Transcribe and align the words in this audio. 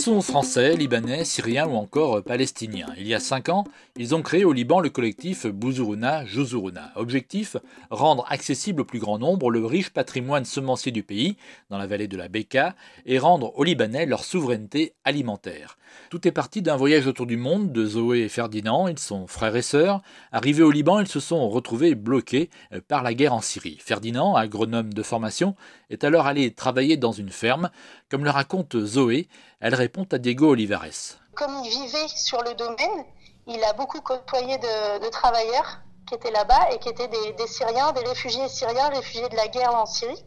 sont 0.00 0.22
français, 0.22 0.76
libanais, 0.76 1.26
syriens 1.26 1.66
ou 1.66 1.74
encore 1.74 2.22
palestiniens. 2.22 2.86
Il 2.96 3.06
y 3.06 3.12
a 3.12 3.20
cinq 3.20 3.50
ans, 3.50 3.64
ils 3.96 4.14
ont 4.14 4.22
créé 4.22 4.46
au 4.46 4.54
Liban 4.54 4.80
le 4.80 4.88
collectif 4.88 5.46
Bouzourouna 5.46 6.24
Jouzourouna. 6.24 6.92
Objectif 6.96 7.58
rendre 7.90 8.24
accessible 8.30 8.80
au 8.80 8.84
plus 8.86 8.98
grand 8.98 9.18
nombre 9.18 9.50
le 9.50 9.62
riche 9.66 9.90
patrimoine 9.90 10.46
semencier 10.46 10.90
du 10.90 11.02
pays, 11.02 11.36
dans 11.68 11.76
la 11.76 11.86
vallée 11.86 12.08
de 12.08 12.16
la 12.16 12.28
Beka, 12.28 12.74
et 13.04 13.18
rendre 13.18 13.52
aux 13.58 13.64
Libanais 13.64 14.06
leur 14.06 14.24
souveraineté 14.24 14.94
alimentaire. 15.04 15.76
Tout 16.08 16.26
est 16.26 16.32
parti 16.32 16.62
d'un 16.62 16.76
voyage 16.76 17.06
autour 17.06 17.26
du 17.26 17.36
monde 17.36 17.72
de 17.72 17.84
Zoé 17.84 18.20
et 18.20 18.28
Ferdinand. 18.28 18.88
Ils 18.88 18.98
sont 18.98 19.26
frères 19.26 19.56
et 19.56 19.62
sœurs. 19.62 20.02
Arrivés 20.32 20.62
au 20.62 20.70
Liban, 20.70 21.00
ils 21.00 21.08
se 21.08 21.20
sont 21.20 21.48
retrouvés 21.48 21.94
bloqués 21.94 22.50
euh, 22.72 22.80
par 22.86 23.02
la 23.02 23.14
guerre 23.14 23.34
en 23.34 23.40
Syrie. 23.40 23.78
Ferdinand, 23.80 24.34
agronome 24.34 24.92
de 24.92 25.02
formation, 25.02 25.54
est 25.90 26.04
alors 26.04 26.26
allé 26.26 26.52
travailler 26.52 26.96
dans 26.96 27.12
une 27.12 27.30
ferme. 27.30 27.70
Comme 28.08 28.24
le 28.24 28.30
raconte 28.30 28.78
Zoé, 28.78 29.28
elle 29.60 29.74
répond 29.74 30.06
à 30.10 30.18
Diego 30.18 30.50
Olivares. 30.50 31.18
Comme 31.34 31.62
il 31.64 31.70
vivait 31.70 32.08
sur 32.08 32.42
le 32.42 32.54
domaine, 32.54 33.04
il 33.46 33.62
a 33.62 33.72
beaucoup 33.74 34.00
côtoyé 34.00 34.58
de, 34.58 35.08
travailleurs 35.10 35.80
qui 36.06 36.14
étaient 36.14 36.30
là-bas 36.30 36.72
et 36.72 36.78
qui 36.78 36.88
étaient 36.88 37.08
des, 37.08 37.46
Syriens, 37.46 37.92
des 37.92 38.00
réfugiés 38.00 38.48
syriens, 38.48 38.88
réfugiés 38.88 39.28
de 39.28 39.36
la 39.36 39.48
guerre 39.48 39.74
en 39.74 39.86
Syrie. 39.86 40.24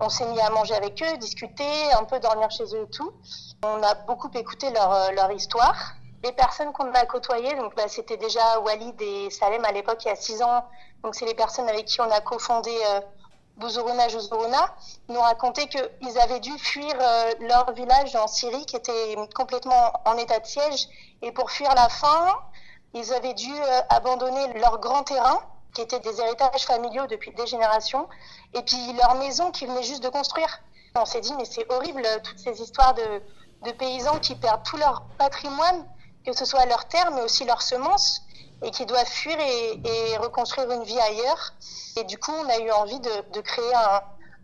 On 0.00 0.08
s'est 0.08 0.26
mis 0.26 0.40
à 0.40 0.50
manger 0.50 0.74
avec 0.74 1.02
eux, 1.02 1.16
discuter, 1.18 1.92
un 1.92 2.04
peu 2.04 2.18
dormir 2.18 2.50
chez 2.50 2.64
eux 2.74 2.82
et 2.82 2.90
tout. 2.90 3.12
On 3.62 3.82
a 3.82 3.94
beaucoup 3.94 4.30
écouté 4.34 4.70
leur, 4.70 4.92
euh, 4.92 5.32
histoire. 5.34 5.94
Les 6.24 6.32
personnes 6.32 6.72
qu'on 6.72 6.92
a 6.92 7.04
côtoyées, 7.06 7.54
donc 7.54 7.76
bah, 7.76 7.88
c'était 7.88 8.16
déjà 8.16 8.58
Walid 8.60 9.00
et 9.00 9.30
Salem 9.30 9.64
à 9.64 9.72
l'époque, 9.72 10.04
il 10.04 10.08
y 10.08 10.10
a 10.10 10.16
six 10.16 10.42
ans. 10.42 10.64
Donc 11.04 11.14
c'est 11.14 11.26
les 11.26 11.34
personnes 11.34 11.68
avec 11.68 11.84
qui 11.86 12.00
on 12.00 12.10
a 12.10 12.20
cofondé 12.20 12.70
euh, 12.70 13.00
Bouzourouna 13.56 14.08
Jouzourouna, 14.08 14.74
nous 15.08 15.20
racontaient 15.20 15.68
qu'ils 15.68 16.18
avaient 16.18 16.40
dû 16.40 16.56
fuir 16.58 16.94
euh, 17.00 17.32
leur 17.40 17.72
village 17.72 18.16
en 18.16 18.26
Syrie 18.26 18.64
qui 18.66 18.76
était 18.76 19.16
complètement 19.34 19.92
en 20.04 20.16
état 20.16 20.38
de 20.40 20.46
siège. 20.46 20.88
Et 21.20 21.32
pour 21.32 21.50
fuir 21.50 21.74
la 21.74 21.88
faim, 21.88 22.34
ils 22.94 23.12
avaient 23.12 23.34
dû 23.34 23.52
euh, 23.52 23.80
abandonner 23.90 24.52
leur 24.54 24.80
grand 24.80 25.04
terrain 25.04 25.40
qui 25.74 25.80
était 25.80 26.00
des 26.00 26.20
héritages 26.20 26.64
familiaux 26.66 27.06
depuis 27.06 27.32
des 27.32 27.46
générations, 27.46 28.06
et 28.52 28.62
puis 28.62 28.92
leur 28.92 29.14
maison 29.14 29.50
qu'ils 29.50 29.68
venaient 29.68 29.82
juste 29.82 30.02
de 30.02 30.08
construire. 30.08 30.60
On 30.94 31.06
s'est 31.06 31.20
dit, 31.20 31.32
mais 31.34 31.46
c'est 31.46 31.70
horrible, 31.72 32.06
toutes 32.22 32.38
ces 32.38 32.60
histoires 32.60 32.92
de, 32.94 33.22
de 33.64 33.72
paysans 33.72 34.18
qui 34.18 34.34
perdent 34.34 34.62
tout 34.64 34.76
leur 34.76 35.02
patrimoine, 35.16 35.86
que 36.26 36.32
ce 36.34 36.44
soit 36.44 36.66
leurs 36.66 36.86
terres, 36.88 37.10
mais 37.12 37.22
aussi 37.22 37.44
leurs 37.44 37.62
semences, 37.62 38.22
et 38.62 38.70
qui 38.70 38.86
doivent 38.86 39.06
fuir 39.06 39.36
et, 39.38 40.16
reconstruire 40.18 40.70
une 40.70 40.84
vie 40.84 41.00
ailleurs. 41.00 41.52
Et 41.96 42.04
du 42.04 42.18
coup, 42.18 42.32
on 42.32 42.48
a 42.48 42.58
eu 42.58 42.70
envie 42.70 43.00
de, 43.00 43.40
créer 43.40 43.72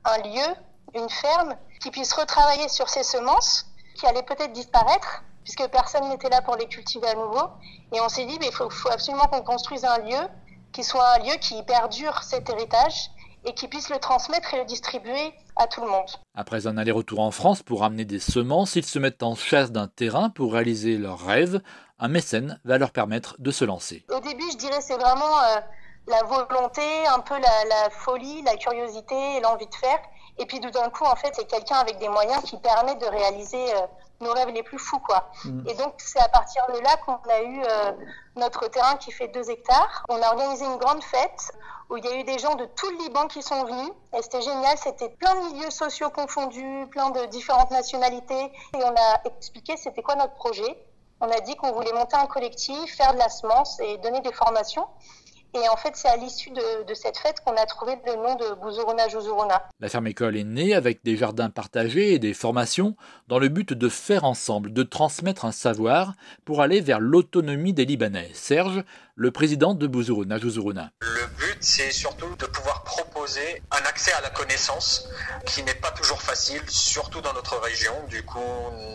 un, 0.04 0.18
lieu, 0.18 0.54
une 0.94 1.08
ferme, 1.08 1.56
qui 1.80 1.90
puisse 1.90 2.12
retravailler 2.12 2.68
sur 2.68 2.88
ces 2.88 3.02
semences, 3.02 3.66
qui 3.94 4.06
allaient 4.06 4.22
peut-être 4.22 4.52
disparaître, 4.52 5.22
puisque 5.44 5.66
personne 5.68 6.08
n'était 6.08 6.28
là 6.28 6.42
pour 6.42 6.56
les 6.56 6.66
cultiver 6.66 7.08
à 7.08 7.14
nouveau. 7.14 7.48
Et 7.92 8.00
on 8.00 8.08
s'est 8.08 8.24
dit, 8.26 8.38
il 8.40 8.52
faut, 8.52 8.68
faut 8.70 8.90
absolument 8.90 9.26
qu'on 9.26 9.42
construise 9.42 9.84
un 9.84 9.98
lieu 9.98 10.28
qui 10.72 10.84
soit 10.84 11.14
un 11.14 11.18
lieu 11.20 11.34
qui 11.36 11.62
perdure 11.62 12.22
cet 12.22 12.50
héritage 12.50 13.10
et 13.48 13.54
qui 13.54 13.66
puisse 13.66 13.88
le 13.88 13.98
transmettre 13.98 14.52
et 14.52 14.58
le 14.58 14.64
distribuer 14.66 15.32
à 15.56 15.66
tout 15.66 15.80
le 15.80 15.88
monde. 15.88 16.06
Après 16.34 16.66
un 16.66 16.76
aller-retour 16.76 17.20
en 17.20 17.30
France 17.30 17.62
pour 17.62 17.82
amener 17.82 18.04
des 18.04 18.20
semences, 18.20 18.76
ils 18.76 18.84
se 18.84 18.98
mettent 18.98 19.22
en 19.22 19.34
chasse 19.34 19.72
d'un 19.72 19.88
terrain 19.88 20.28
pour 20.28 20.52
réaliser 20.52 20.98
leurs 20.98 21.24
rêves. 21.24 21.60
Un 21.98 22.08
mécène 22.08 22.60
va 22.64 22.76
leur 22.76 22.90
permettre 22.90 23.36
de 23.38 23.50
se 23.50 23.64
lancer. 23.64 24.04
Au 24.14 24.20
début, 24.20 24.44
je 24.52 24.58
dirais 24.58 24.80
c'est 24.80 24.98
vraiment 24.98 25.38
euh, 25.38 25.60
la 26.08 26.22
volonté, 26.24 26.82
un 27.06 27.20
peu 27.20 27.34
la, 27.38 27.90
folie, 27.90 28.42
la 28.42 28.56
curiosité 28.56 29.36
et 29.36 29.40
l'envie 29.40 29.66
de 29.66 29.74
faire. 29.74 29.98
Et 30.38 30.46
puis 30.46 30.60
tout 30.60 30.70
d'un 30.70 30.90
coup, 30.90 31.04
en 31.04 31.16
fait, 31.16 31.32
c'est 31.34 31.46
quelqu'un 31.46 31.76
avec 31.76 31.98
des 31.98 32.08
moyens 32.08 32.42
qui 32.42 32.58
permet 32.58 32.94
de 32.96 33.06
réaliser 33.06 33.74
euh, 33.74 33.80
nos 34.20 34.32
rêves 34.32 34.50
les 34.50 34.62
plus 34.62 34.78
fous, 34.78 35.00
quoi. 35.00 35.30
Mm. 35.44 35.68
Et 35.68 35.74
donc, 35.74 35.94
c'est 35.98 36.20
à 36.20 36.28
partir 36.28 36.62
de 36.72 36.78
là 36.80 36.96
qu'on 37.04 37.18
a 37.30 37.42
eu 37.42 37.62
euh, 37.62 37.92
notre 38.36 38.68
terrain 38.68 38.96
qui 38.96 39.10
fait 39.10 39.28
deux 39.28 39.50
hectares. 39.50 40.04
On 40.08 40.20
a 40.22 40.28
organisé 40.28 40.64
une 40.64 40.76
grande 40.76 41.02
fête 41.02 41.52
où 41.90 41.96
il 41.96 42.04
y 42.04 42.08
a 42.08 42.20
eu 42.20 42.24
des 42.24 42.38
gens 42.38 42.54
de 42.54 42.66
tout 42.76 42.90
le 42.90 43.04
Liban 43.04 43.26
qui 43.28 43.42
sont 43.42 43.64
venus. 43.64 43.90
Et 44.16 44.22
c'était 44.22 44.42
génial, 44.42 44.76
c'était 44.76 45.08
plein 45.08 45.34
de 45.34 45.54
milieux 45.54 45.70
sociaux 45.70 46.10
confondus, 46.10 46.86
plein 46.90 47.10
de 47.10 47.26
différentes 47.26 47.70
nationalités. 47.70 48.52
Et 48.74 48.84
on 48.84 48.94
a 48.96 49.22
expliqué 49.24 49.76
c'était 49.76 50.02
quoi 50.02 50.16
notre 50.16 50.34
projet. 50.34 50.76
On 51.20 51.28
a 51.28 51.40
dit 51.40 51.56
qu'on 51.56 51.72
voulait 51.72 51.92
monter 51.92 52.16
un 52.16 52.26
collectif, 52.26 52.94
faire 52.94 53.12
de 53.12 53.18
la 53.18 53.28
semence 53.28 53.80
et 53.80 53.98
donner 53.98 54.20
des 54.20 54.32
formations. 54.32 54.86
Et 55.54 55.66
en 55.70 55.76
fait, 55.76 55.92
c'est 55.94 56.08
à 56.08 56.16
l'issue 56.16 56.50
de, 56.50 56.94
cette 56.94 57.16
fête 57.16 57.40
qu'on 57.40 57.54
a 57.54 57.64
trouvé 57.64 57.94
le 58.06 58.16
nom 58.16 58.34
de 58.34 58.60
Bouzourouna 58.60 59.08
Jouzourouna. 59.08 59.66
La 59.80 59.88
ferme 59.88 60.06
école 60.06 60.36
est 60.36 60.44
née 60.44 60.74
avec 60.74 61.02
des 61.04 61.16
jardins 61.16 61.48
partagés 61.48 62.12
et 62.12 62.18
des 62.18 62.34
formations 62.34 62.96
dans 63.28 63.38
le 63.38 63.48
but 63.48 63.72
de 63.72 63.88
faire 63.88 64.24
ensemble, 64.24 64.74
de 64.74 64.82
transmettre 64.82 65.46
un 65.46 65.52
savoir 65.52 66.12
pour 66.44 66.60
aller 66.60 66.82
vers 66.82 67.00
l'autonomie 67.00 67.72
des 67.72 67.86
Libanais. 67.86 68.30
Serge, 68.34 68.84
le 69.18 69.32
président 69.32 69.74
de 69.74 69.88
Bouzourouna 69.88 70.38
Jouzourouna. 70.38 70.92
Le 71.00 71.26
but, 71.38 71.58
c'est 71.60 71.90
surtout 71.90 72.36
de 72.36 72.46
pouvoir 72.46 72.84
proposer 72.84 73.60
un 73.72 73.84
accès 73.88 74.12
à 74.12 74.20
la 74.20 74.30
connaissance 74.30 75.08
qui 75.44 75.64
n'est 75.64 75.74
pas 75.74 75.90
toujours 75.90 76.22
facile, 76.22 76.62
surtout 76.68 77.20
dans 77.20 77.32
notre 77.32 77.58
région. 77.58 77.92
Du 78.08 78.22
coup, 78.22 78.38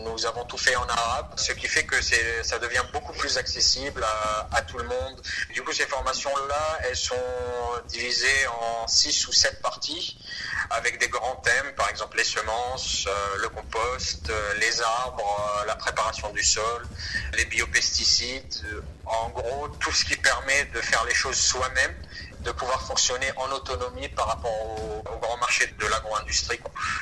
nous 0.02 0.24
avons 0.24 0.44
tout 0.46 0.56
fait 0.56 0.76
en 0.76 0.86
arabe, 0.86 1.34
ce 1.36 1.52
qui 1.52 1.68
fait 1.68 1.84
que 1.84 1.96
ça 2.00 2.58
devient 2.58 2.82
beaucoup 2.94 3.12
plus 3.12 3.36
accessible 3.36 4.02
à, 4.50 4.62
tout 4.62 4.78
le 4.78 4.84
monde. 4.84 5.20
Du 5.52 5.62
coup, 5.62 5.72
ces 5.72 5.84
formations-là, 5.84 6.78
elles 6.88 6.96
sont 6.96 7.14
divisées 7.88 8.46
en 8.62 8.88
six 8.88 9.28
ou 9.28 9.32
sept 9.32 9.60
parties 9.60 10.16
avec 10.70 10.98
des 10.98 11.08
grands 11.08 11.36
thèmes, 11.36 11.74
par 11.76 11.90
exemple 11.90 12.16
les 12.16 12.24
semences, 12.24 13.06
euh, 13.06 13.42
le 13.42 13.48
compost, 13.50 14.30
euh, 14.30 14.54
les 14.58 14.80
arbres, 14.80 15.60
euh, 15.60 15.66
la 15.66 15.76
préparation 15.76 16.32
du 16.32 16.42
sol, 16.42 16.86
les 17.36 17.44
biopesticides, 17.44 18.64
en 19.06 19.28
gros 19.30 19.68
tout 19.80 19.92
ce 19.92 20.04
qui 20.04 20.16
permet 20.16 20.64
de 20.74 20.80
faire 20.80 21.04
les 21.04 21.14
choses 21.14 21.36
soi-même 21.36 21.94
de 22.44 22.52
pouvoir 22.52 22.80
fonctionner 22.82 23.30
en 23.36 23.50
autonomie 23.50 24.08
par 24.08 24.28
rapport 24.28 24.52
au, 24.52 25.02
grand 25.20 25.36
marché 25.38 25.66
de 25.66 25.86
l'agro-industrie. 25.86 26.60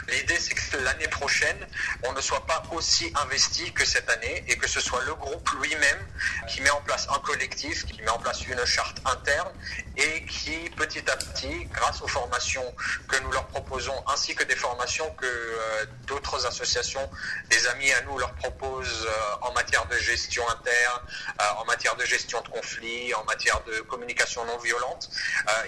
L'idée, 0.09 0.39
c'est 0.39 0.55
que 0.55 0.77
l'année 0.79 1.09
prochaine, 1.09 1.57
on 2.05 2.13
ne 2.13 2.21
soit 2.21 2.47
pas 2.47 2.63
aussi 2.73 3.13
investi 3.23 3.73
que 3.73 3.85
cette 3.85 4.09
année 4.09 4.45
et 4.49 4.57
que 4.57 4.69
ce 4.69 4.81
soit 4.81 5.03
le 5.05 5.15
groupe 5.15 5.49
lui-même 5.61 6.07
qui 6.49 6.61
met 6.61 6.71
en 6.71 6.81
place 6.83 7.09
un 7.11 7.19
collectif, 7.19 7.85
qui 7.87 8.01
met 8.03 8.11
en 8.11 8.19
place 8.19 8.47
une 8.47 8.65
charte 8.65 8.99
interne 9.05 9.53
et 9.97 10.25
qui, 10.27 10.71
petit 10.77 11.09
à 11.11 11.17
petit, 11.17 11.67
grâce 11.67 12.01
aux 12.03 12.09
formations 12.09 12.75
que 13.09 13.17
nous 13.23 13.33
leur 13.33 13.47
proposons, 13.49 13.95
ainsi 14.09 14.35
que 14.35 14.45
des 14.45 14.57
formations 14.57 15.11
que 15.15 15.27
euh, 15.27 15.87
d'autres 16.07 16.47
associations, 16.47 17.09
des 17.51 17.67
amis 17.69 17.93
à 17.93 18.03
nous 18.03 18.19
leur 18.19 18.33
proposent 18.35 19.07
euh, 19.07 19.47
en 19.47 19.53
matière 19.53 19.87
de 19.87 19.97
gestion 19.97 20.49
interne, 20.49 21.03
euh, 21.41 21.45
en 21.61 21.65
matière 21.65 21.97
de 21.97 22.05
gestion 22.05 22.41
de 22.41 22.49
conflits, 22.49 23.15
en 23.15 23.25
matière 23.25 23.63
de 23.65 23.81
communication 23.81 24.45
non 24.47 24.59
violente, 24.59 25.11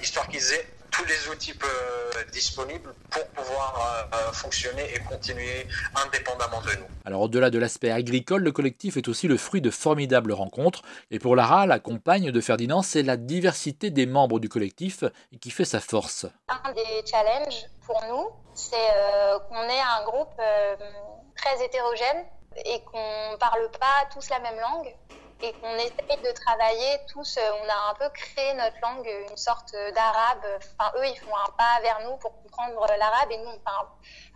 histoire 0.00 0.28
qu'ils 0.28 0.52
aient 0.52 0.66
tous 0.94 1.04
les 1.06 1.28
outils 1.28 1.54
euh, 1.64 2.24
disponibles 2.32 2.94
pour 3.10 3.26
pouvoir 3.28 4.08
euh, 4.12 4.32
fonctionner 4.32 4.84
et 4.94 5.00
continuer 5.00 5.66
indépendamment 6.06 6.60
de 6.60 6.78
nous. 6.78 6.86
Alors 7.04 7.22
au-delà 7.22 7.50
de 7.50 7.58
l'aspect 7.58 7.90
agricole, 7.90 8.42
le 8.42 8.52
collectif 8.52 8.96
est 8.96 9.08
aussi 9.08 9.26
le 9.26 9.36
fruit 9.36 9.60
de 9.60 9.70
formidables 9.70 10.32
rencontres. 10.32 10.82
Et 11.10 11.18
pour 11.18 11.34
Lara, 11.34 11.66
la 11.66 11.80
compagne 11.80 12.30
de 12.30 12.40
Ferdinand, 12.40 12.82
c'est 12.82 13.02
la 13.02 13.16
diversité 13.16 13.90
des 13.90 14.06
membres 14.06 14.38
du 14.38 14.48
collectif 14.48 15.02
qui 15.40 15.50
fait 15.50 15.64
sa 15.64 15.80
force. 15.80 16.26
Un 16.48 16.72
des 16.72 17.04
challenges 17.10 17.66
pour 17.86 18.00
nous, 18.08 18.28
c'est 18.54 18.76
qu'on 19.48 19.62
est 19.62 19.80
un 19.80 20.04
groupe 20.04 20.40
très 21.36 21.64
hétérogène 21.64 22.24
et 22.64 22.80
qu'on 22.84 23.32
ne 23.32 23.36
parle 23.36 23.68
pas 23.72 24.08
tous 24.12 24.30
la 24.30 24.38
même 24.38 24.60
langue 24.60 24.94
et 25.44 25.52
qu'on 25.60 25.74
essaye 25.74 26.22
de 26.22 26.32
travailler 26.32 27.00
tous. 27.12 27.36
Euh, 27.36 27.50
on 27.62 27.68
a 27.68 27.90
un 27.90 27.94
peu 27.94 28.08
créé 28.10 28.54
notre 28.54 28.76
langue, 28.82 29.10
une 29.30 29.36
sorte 29.36 29.72
d'arabe. 29.94 30.44
Enfin, 30.78 30.90
eux, 30.96 31.06
ils 31.06 31.18
font 31.18 31.36
un 31.36 31.50
pas 31.52 31.80
vers 31.82 32.00
nous 32.04 32.16
pour 32.16 32.32
comprendre 32.42 32.86
l'arabe 32.98 33.30
et 33.30 33.36
nous, 33.38 33.50
on 33.50 33.52
fait 33.52 33.76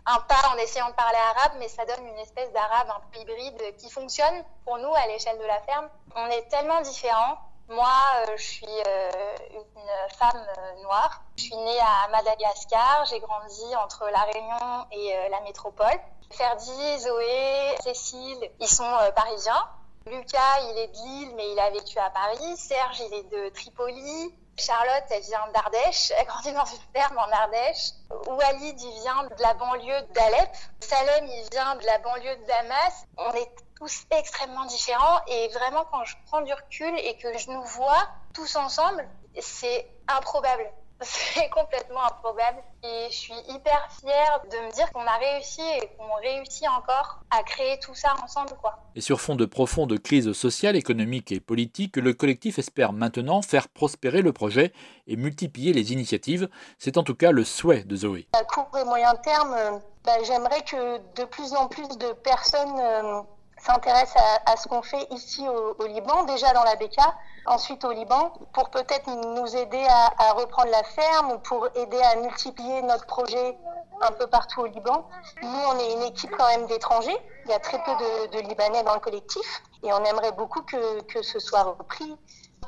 un, 0.05 0.19
pas 0.21 0.49
en 0.53 0.57
essayant 0.57 0.89
de 0.89 0.93
parler 0.93 1.17
arabe, 1.35 1.53
mais 1.57 1.67
ça 1.67 1.85
donne 1.85 2.07
une 2.07 2.19
espèce 2.19 2.51
d'arabe 2.51 2.89
un 2.89 3.01
peu 3.11 3.19
hybride 3.19 3.75
qui 3.77 3.89
fonctionne 3.89 4.43
pour 4.65 4.77
nous 4.77 4.93
à 4.93 5.07
l'échelle 5.07 5.39
de 5.39 5.45
la 5.45 5.59
ferme. 5.61 5.89
On 6.15 6.27
est 6.27 6.47
tellement 6.49 6.81
différents. 6.81 7.37
Moi, 7.69 7.87
euh, 8.27 8.33
je 8.37 8.43
suis 8.43 8.81
euh, 8.87 9.11
une 9.51 10.15
femme 10.15 10.45
noire. 10.83 11.21
Je 11.37 11.43
suis 11.43 11.55
née 11.55 11.79
à 11.79 12.07
Madagascar. 12.09 13.05
J'ai 13.05 13.19
grandi 13.19 13.75
entre 13.77 14.09
La 14.11 14.21
Réunion 14.21 14.85
et 14.91 15.29
la 15.29 15.41
métropole. 15.41 15.99
Ferdi, 16.31 16.99
Zoé, 16.99 17.75
Cécile, 17.83 18.51
ils 18.59 18.67
sont 18.67 18.91
parisiens. 19.15 19.67
Lucas, 20.05 20.59
il 20.71 20.77
est 20.77 20.87
de 20.87 21.05
Lille, 21.05 21.33
mais 21.35 21.51
il 21.51 21.59
a 21.59 21.69
vécu 21.69 21.97
à 21.99 22.09
Paris. 22.09 22.57
Serge, 22.57 22.99
il 22.99 23.13
est 23.13 23.29
de 23.29 23.49
Tripoli. 23.49 24.33
Charlotte, 24.59 25.05
elle 25.09 25.23
vient 25.23 25.47
d'Ardèche, 25.53 26.11
elle 26.17 26.25
grandit 26.25 26.51
dans 26.51 26.65
une 26.65 26.81
ferme 26.93 27.17
en 27.17 27.31
Ardèche. 27.31 27.91
Walid, 28.27 28.81
il 28.81 29.01
vient 29.01 29.23
de 29.23 29.41
la 29.41 29.53
banlieue 29.53 30.01
d'Alep. 30.13 30.49
Salem, 30.81 31.27
il 31.27 31.49
vient 31.51 31.75
de 31.75 31.85
la 31.85 31.97
banlieue 31.99 32.35
de 32.35 32.45
Damas. 32.45 33.05
On 33.17 33.33
est 33.35 33.49
tous 33.77 34.05
extrêmement 34.11 34.65
différents 34.65 35.21
et 35.27 35.47
vraiment 35.49 35.85
quand 35.91 36.03
je 36.03 36.15
prends 36.25 36.41
du 36.41 36.53
recul 36.53 36.93
et 36.99 37.15
que 37.17 37.37
je 37.37 37.49
nous 37.49 37.63
vois 37.63 38.09
tous 38.33 38.57
ensemble, 38.57 39.07
c'est 39.39 39.87
improbable. 40.09 40.69
c'est 41.01 41.49
complètement 41.49 42.03
improbable. 42.03 42.57
Et 42.83 43.07
je 43.09 43.15
suis 43.15 43.33
hyper 43.49 43.89
fière 43.99 44.41
de 44.51 44.67
me 44.67 44.73
dire 44.73 44.91
qu'on 44.91 45.05
a 45.05 45.17
réussi 45.17 45.61
et 45.61 45.89
qu'on 45.97 46.13
réussit 46.21 46.67
encore 46.67 47.21
à 47.29 47.43
créer 47.43 47.79
tout 47.79 47.95
ça 47.95 48.13
ensemble. 48.23 48.51
Quoi. 48.61 48.77
Et 48.95 49.01
sur 49.01 49.21
fond 49.21 49.35
de 49.35 49.45
profonde 49.45 49.97
crise 49.99 50.31
sociale, 50.33 50.75
économique 50.75 51.31
et 51.31 51.39
politique, 51.39 51.97
le 51.97 52.13
collectif 52.13 52.59
espère 52.59 52.93
maintenant 52.93 53.41
faire 53.41 53.69
prospérer 53.69 54.21
le 54.21 54.33
projet 54.33 54.73
et 55.07 55.15
multiplier 55.15 55.73
les 55.73 55.93
initiatives. 55.93 56.49
C'est 56.77 56.97
en 56.97 57.03
tout 57.03 57.15
cas 57.15 57.31
le 57.31 57.43
souhait 57.43 57.83
de 57.83 57.95
Zoé. 57.95 58.27
À 58.33 58.43
court 58.43 58.69
et 58.77 58.83
moyen 58.83 59.15
terme, 59.15 59.53
euh, 59.53 59.71
bah, 60.03 60.21
j'aimerais 60.23 60.61
que 60.63 60.97
de 61.19 61.25
plus 61.25 61.53
en 61.53 61.67
plus 61.67 61.87
de 61.97 62.13
personnes 62.13 62.79
euh, 62.79 63.21
s'intéressent 63.59 64.21
à, 64.45 64.55
ce 64.57 64.67
qu'on 64.67 64.81
fait 64.81 65.07
ici 65.11 65.47
au, 65.47 65.85
Liban, 65.85 66.23
déjà 66.23 66.51
dans 66.53 66.63
la 66.63 66.75
BK, 66.75 66.97
ensuite 67.45 67.83
au 67.85 67.91
Liban, 67.91 68.33
pour 68.53 68.69
peut-être 68.69 69.07
nous 69.07 69.55
aider 69.55 69.85
à, 69.89 70.33
reprendre 70.33 70.71
la 70.71 70.83
ferme 70.83 71.31
ou 71.33 71.39
pour 71.39 71.67
aider 71.75 72.01
à 72.01 72.15
multiplier 72.17 72.81
notre 72.83 73.05
projet 73.05 73.57
un 74.01 74.11
peu 74.11 74.27
partout 74.27 74.61
au 74.61 74.65
Liban. 74.65 75.07
Nous, 75.41 75.59
on 75.71 75.77
est 75.77 75.93
une 75.93 76.03
équipe 76.03 76.31
quand 76.37 76.47
même 76.47 76.67
d'étrangers. 76.67 77.17
Il 77.45 77.51
y 77.51 77.53
a 77.53 77.59
très 77.59 77.81
peu 77.83 77.91
de, 78.31 78.39
Libanais 78.47 78.83
dans 78.83 78.93
le 78.93 78.99
collectif 78.99 79.61
et 79.83 79.91
on 79.91 80.03
aimerait 80.03 80.31
beaucoup 80.31 80.61
que, 80.61 81.01
que 81.03 81.21
ce 81.21 81.39
soit 81.39 81.63
repris 81.63 82.17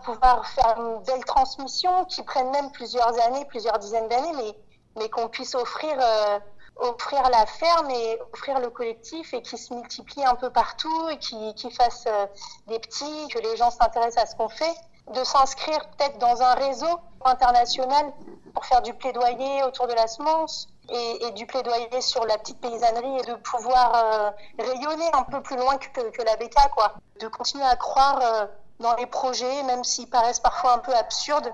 pouvoir 0.01 0.45
faire 0.47 0.75
une 0.77 1.03
belle 1.03 1.23
transmission 1.25 2.05
qui 2.05 2.23
prenne 2.23 2.49
même 2.51 2.71
plusieurs 2.71 3.19
années, 3.21 3.45
plusieurs 3.45 3.79
dizaines 3.79 4.07
d'années, 4.07 4.33
mais, 4.35 4.55
mais 4.97 5.09
qu'on 5.09 5.27
puisse 5.27 5.55
offrir 5.55 5.95
euh, 5.99 6.39
offrir 6.77 7.29
la 7.29 7.45
ferme 7.45 7.89
et 7.91 8.19
offrir 8.33 8.59
le 8.59 8.69
collectif 8.69 9.33
et 9.33 9.41
qui 9.41 9.57
se 9.57 9.73
multiplie 9.73 10.23
un 10.25 10.35
peu 10.35 10.49
partout 10.49 11.09
et 11.09 11.17
qui, 11.17 11.53
qui 11.55 11.71
fasse 11.71 12.05
euh, 12.07 12.25
des 12.67 12.79
petits, 12.79 13.27
que 13.29 13.39
les 13.39 13.55
gens 13.57 13.69
s'intéressent 13.69 14.23
à 14.23 14.25
ce 14.25 14.35
qu'on 14.35 14.49
fait, 14.49 14.75
de 15.13 15.23
s'inscrire 15.23 15.79
peut-être 15.91 16.17
dans 16.17 16.41
un 16.41 16.53
réseau 16.53 16.99
international 17.25 18.13
pour 18.53 18.65
faire 18.65 18.81
du 18.81 18.93
plaidoyer 18.93 19.63
autour 19.63 19.87
de 19.87 19.93
la 19.93 20.07
semence 20.07 20.67
et, 20.89 21.25
et 21.25 21.31
du 21.31 21.45
plaidoyer 21.45 22.01
sur 22.01 22.25
la 22.25 22.37
petite 22.37 22.59
paysannerie 22.59 23.19
et 23.19 23.25
de 23.25 23.35
pouvoir 23.35 23.95
euh, 23.95 24.31
rayonner 24.59 25.09
un 25.13 25.23
peu 25.23 25.41
plus 25.41 25.57
loin 25.57 25.77
que, 25.77 26.09
que 26.09 26.21
la 26.23 26.35
BK, 26.35 26.55
quoi. 26.73 26.93
De 27.19 27.27
continuer 27.27 27.65
à 27.65 27.75
croire 27.75 28.19
euh, 28.21 28.45
dans 28.79 28.95
les 28.95 29.05
projets, 29.05 29.63
même 29.63 29.83
s'ils 29.83 30.09
paraissent 30.09 30.39
parfois 30.39 30.73
un 30.73 30.79
peu 30.79 30.93
absurdes, 30.93 31.51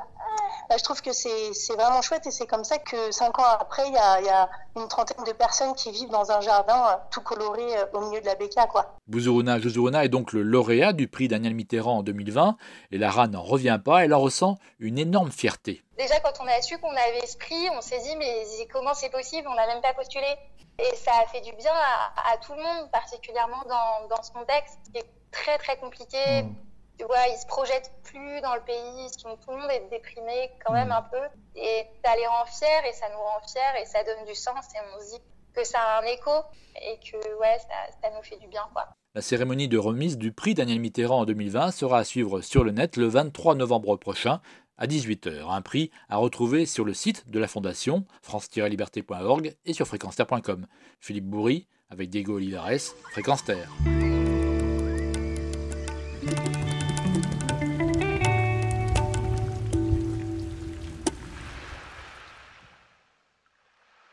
bah, 0.70 0.76
je 0.78 0.84
trouve 0.84 1.02
que 1.02 1.14
c'est 1.14 1.74
vraiment 1.76 2.02
chouette 2.02 2.28
et 2.28 2.32
c'est 2.32 2.46
comme 2.46 2.64
ça 2.64 2.78
que 2.78 3.12
cinq 3.12 3.40
ans 3.40 3.46
après, 3.60 3.88
il 3.88 3.94
y 3.94 3.98
a, 3.98 4.22
y 4.22 4.30
a, 4.30 4.50
une 4.76 4.88
trentaine 4.88 5.24
de 5.26 5.32
personnes 5.32 5.74
qui 5.76 5.92
vivent 5.92 6.10
dans 6.10 6.32
un 6.32 6.42
jardin 6.42 6.88
euh, 6.88 6.96
tout 7.10 7.22
coloré 7.22 7.64
euh, 7.78 7.86
au 7.94 8.02
milieu 8.02 8.22
de 8.22 8.26
la 8.26 8.36
béca. 8.36 8.68
Quoi. 8.68 8.96
Bouzourouna 9.08 9.60
Jouzourouna 9.60 10.06
est 10.06 10.10
donc 10.10 10.34
le 10.34 10.44
lauréat 10.44 10.94
du 10.94 11.08
prix 11.08 11.28
Daniel 11.28 11.56
Mitterrand 11.56 12.00
en 12.00 12.04
2020 12.04 12.58
et 12.92 12.98
Lara 12.98 13.28
n'en 13.28 13.42
revient 13.42 13.80
pas, 13.84 14.04
elle 14.04 14.14
en 14.14 14.20
ressent 14.20 14.58
une 14.80 15.00
énorme 15.00 15.32
fierté. 15.32 15.84
Déjà, 15.98 16.20
quand 16.20 16.34
on 16.42 16.48
a 16.48 16.62
su 16.62 16.78
qu'on 16.78 16.92
avait 16.92 17.26
ce 17.26 17.38
prix, 17.38 17.70
on 17.76 17.82
s'est 17.82 18.00
dit, 18.00 18.16
mais 18.18 18.46
comment 18.72 18.94
c'est 18.94 19.10
possible? 19.10 19.48
On 19.50 19.56
n'a 19.56 19.68
même 19.68 19.82
pas 19.82 19.94
postulé. 19.94 20.28
Et 20.80 20.96
ça 20.96 21.12
a 21.24 21.28
fait 21.28 21.42
du 21.42 21.54
bien 21.54 21.74
à, 21.74 22.34
à 22.34 22.38
tout 22.38 22.54
le 22.54 22.62
monde, 22.62 22.92
particulièrement 22.92 23.64
dans, 23.68 24.08
dans, 24.16 24.22
ce 24.22 24.32
contexte 24.32 24.78
qui 24.92 25.00
est 25.00 25.10
très 25.32 25.58
très 25.58 25.78
compliqué. 25.78 26.44
Mmh 26.44 26.67
tu 26.98 27.06
vois, 27.06 27.28
ils 27.32 27.38
se 27.38 27.46
projettent 27.46 27.92
plus 28.04 28.42
dans 28.42 28.56
le 28.56 28.62
pays, 28.62 29.08
tout 29.22 29.52
le 29.52 29.58
monde 29.58 29.72
est 29.72 29.88
déprimé 29.90 30.52
quand 30.66 30.74
même 30.74 30.90
mm. 30.90 30.92
un 30.92 31.02
peu. 31.04 31.22
Et 31.56 31.86
ça 32.04 32.16
les 32.16 32.26
rend 32.28 32.46
fiers 32.46 32.90
et 32.90 32.94
ça 32.94 33.08
nous 33.10 33.20
rend 33.20 33.40
fiers 33.48 33.82
et 33.82 33.86
ça 33.86 34.04
donne 34.04 34.26
du 34.26 34.36
sens 34.36 34.66
et 34.76 34.80
on 34.96 35.00
se 35.00 35.16
dit 35.16 35.22
que 35.54 35.64
ça 35.64 35.80
a 35.80 36.02
un 36.02 36.06
écho 36.06 36.32
et 36.76 37.00
que 37.00 37.18
ouais, 37.40 37.58
ça, 38.02 38.10
nous 38.16 38.24
fait 38.24 38.38
du 38.38 38.48
bien 38.48 38.68
quoi. 38.74 38.88
La 39.16 39.22
cérémonie 39.22 39.68
de 39.68 39.78
remise 39.78 40.18
du 40.18 40.32
prix 40.32 40.54
Daniel 40.54 40.80
Mitterrand 40.80 41.22
en 41.22 41.26
2020 41.26 41.72
sera 41.72 42.00
à 42.00 42.04
suivre 42.04 42.42
sur 42.42 42.64
le 42.64 42.72
net 42.72 42.98
le 42.98 43.08
23 43.08 43.56
novembre 43.56 43.96
prochain 43.98 44.42
à 44.78 44.86
18h. 44.86 45.50
Un 45.50 45.62
prix 45.62 45.90
à 46.10 46.18
retrouver 46.18 46.68
sur 46.68 46.86
le 46.86 46.94
site 46.94 47.28
de 47.30 47.40
la 47.40 47.48
Fondation, 47.48 48.06
france-liberté.org 48.22 49.56
et 49.66 49.74
sur 49.74 49.88
fréquence 49.88 50.18
Philippe 51.00 51.26
Bourri 51.26 51.68
avec 51.90 52.10
Diego 52.10 52.36
Olivares, 52.36 52.94
Fréquence 53.12 53.44
Terre. 53.44 53.70